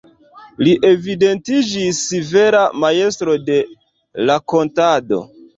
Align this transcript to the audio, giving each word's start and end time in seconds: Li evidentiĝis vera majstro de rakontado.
Li 0.67 0.71
evidentiĝis 0.87 1.99
vera 2.31 2.63
majstro 2.85 3.39
de 3.51 3.61
rakontado. 4.31 5.25